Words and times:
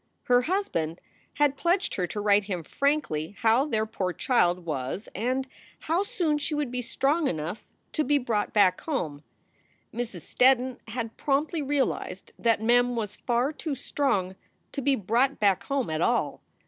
Her 0.23 0.41
husband 0.41 0.99
had 1.35 1.55
pledged 1.55 1.93
her 1.93 2.07
to 2.07 2.19
write 2.19 2.45
him 2.45 2.63
frankly 2.63 3.35
how 3.41 3.65
their 3.65 3.85
poor 3.85 4.13
child 4.13 4.65
was 4.65 5.07
and 5.13 5.47
how 5.81 6.01
soon 6.01 6.39
she 6.39 6.55
would 6.55 6.71
be 6.71 6.81
strong 6.81 7.27
enough 7.27 7.63
to 7.93 8.03
be 8.03 8.17
brought 8.17 8.47
SOULS 8.47 8.53
FOR 8.53 8.59
SALE 8.61 8.71
205 8.71 8.77
back 8.81 8.81
home. 8.95 9.23
Mrs. 9.93 10.21
Steddon 10.21 10.79
had 10.87 11.17
promptly 11.17 11.61
realized 11.61 12.33
that 12.39 12.63
Mem 12.63 12.95
was 12.95 13.15
far 13.15 13.53
too 13.53 13.75
strong 13.75 14.35
to 14.71 14.81
be 14.81 14.95
brought 14.95 15.39
back 15.39 15.65
home 15.65 15.91
at 15.91 16.01
all. 16.01 16.41